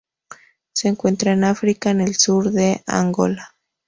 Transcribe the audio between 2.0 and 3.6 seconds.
el sur de Angola.